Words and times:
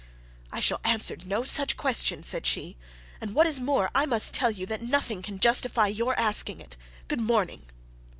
'I 0.51 0.61
shall 0.61 0.81
answer 0.83 1.15
no 1.27 1.43
such 1.43 1.77
question,' 1.77 2.23
said 2.23 2.47
she; 2.47 2.75
'and 3.21 3.35
what 3.35 3.45
is 3.45 3.59
more, 3.59 3.91
I 3.93 4.07
must 4.07 4.33
tell 4.33 4.49
you 4.49 4.65
that 4.65 4.81
nothing 4.81 5.21
can 5.21 5.37
justify 5.37 5.85
your 5.89 6.19
asking 6.19 6.59
it. 6.59 6.75
Good 7.07 7.21
morning!' 7.21 7.67